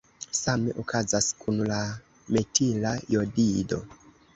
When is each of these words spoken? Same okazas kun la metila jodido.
Same 0.39 0.71
okazas 0.83 1.29
kun 1.43 1.61
la 1.73 1.79
metila 2.33 2.99
jodido. 3.17 3.85